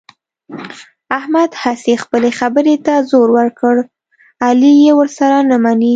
احمد 1.17 1.51
هسې 1.63 1.93
خپلې 2.03 2.29
خبرې 2.39 2.75
ته 2.85 2.93
زور 3.11 3.29
ور 3.35 3.49
کړ، 3.59 3.75
علي 4.45 4.73
یې 4.85 4.91
ورسره 4.99 5.37
نه 5.49 5.57
مني. 5.63 5.89